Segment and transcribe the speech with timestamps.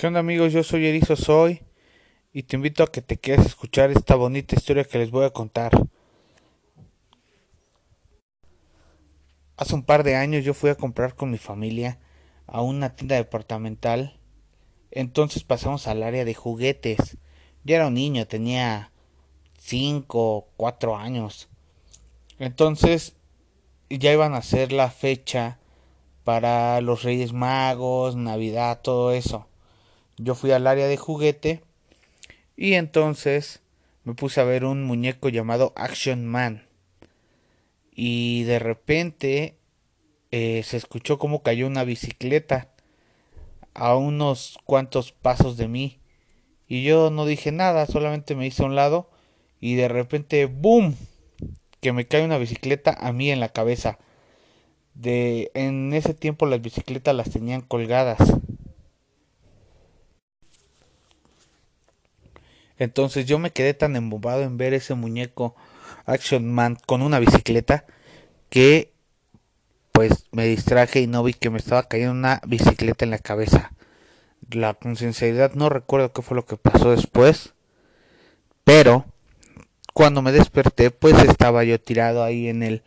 [0.00, 0.54] ¿Qué onda amigos?
[0.54, 1.60] Yo soy Erizo Soy
[2.32, 5.26] y te invito a que te quedes a escuchar esta bonita historia que les voy
[5.26, 5.72] a contar.
[9.58, 11.98] Hace un par de años yo fui a comprar con mi familia
[12.46, 14.18] a una tienda departamental.
[14.90, 17.18] Entonces pasamos al área de juguetes.
[17.64, 18.92] Yo era un niño, tenía
[19.58, 21.50] 5 o 4 años.
[22.38, 23.16] Entonces
[23.90, 25.58] ya iban a ser la fecha
[26.24, 29.49] para los Reyes Magos, Navidad, todo eso
[30.22, 31.62] yo fui al área de juguete
[32.56, 33.62] y entonces
[34.04, 36.66] me puse a ver un muñeco llamado Action Man.
[37.94, 39.56] Y de repente
[40.30, 42.68] eh, se escuchó como cayó una bicicleta
[43.72, 46.00] a unos cuantos pasos de mí.
[46.68, 49.10] Y yo no dije nada, solamente me hice a un lado
[49.58, 50.96] y de repente ¡boom!
[51.80, 53.98] que me cae una bicicleta a mí en la cabeza.
[54.92, 58.18] De en ese tiempo las bicicletas las tenían colgadas
[62.80, 65.54] Entonces yo me quedé tan embobado en ver ese muñeco
[66.06, 67.84] Action Man con una bicicleta
[68.48, 68.90] que
[69.92, 73.72] pues me distraje y no vi que me estaba cayendo una bicicleta en la cabeza.
[74.50, 77.52] La con sinceridad no recuerdo qué fue lo que pasó después,
[78.64, 79.04] pero
[79.92, 82.82] cuando me desperté pues estaba yo tirado ahí en el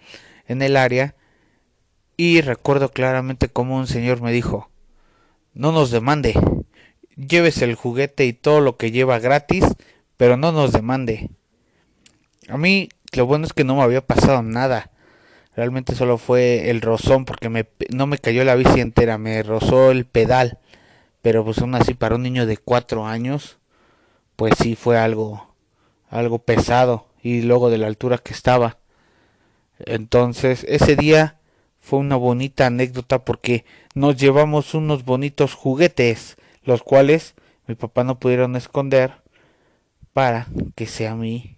[0.47, 1.13] en el área
[2.17, 4.71] y recuerdo claramente como un señor me dijo,
[5.53, 6.33] "No nos demande."
[7.15, 9.65] Llévese el juguete y todo lo que lleva gratis,
[10.17, 11.29] pero no nos demande.
[12.49, 14.91] A mí lo bueno es que no me había pasado nada.
[15.55, 19.91] Realmente solo fue el rozón porque me, no me cayó la bici entera, me rozó
[19.91, 20.57] el pedal.
[21.21, 23.57] Pero pues aún así para un niño de cuatro años,
[24.35, 25.55] pues sí fue algo,
[26.09, 27.07] algo pesado.
[27.21, 28.77] Y luego de la altura que estaba.
[29.79, 31.37] Entonces ese día
[31.79, 37.35] fue una bonita anécdota porque nos llevamos unos bonitos juguetes los cuales
[37.67, 39.21] mi papá no pudieron esconder
[40.13, 41.57] para que sea mi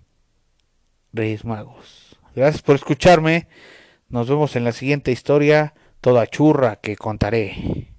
[1.14, 2.18] Reyes Magos.
[2.36, 3.48] Gracias por escucharme.
[4.10, 7.95] Nos vemos en la siguiente historia, toda churra que contaré.